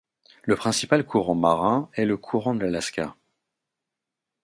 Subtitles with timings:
[0.41, 3.13] Le principal courant marin est le courant de l'Alaska.